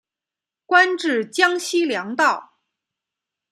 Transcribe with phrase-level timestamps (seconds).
[0.65, 2.57] 官至江西粮道。